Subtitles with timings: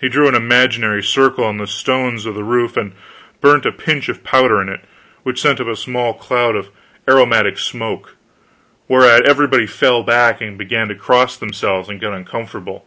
[0.00, 2.92] He drew an imaginary circle on the stones of the roof, and
[3.40, 4.82] burnt a pinch of powder in it,
[5.24, 6.68] which sent up a small cloud of
[7.08, 8.14] aromatic smoke,
[8.86, 12.86] whereat everybody fell back and began to cross themselves and get uncomfortable.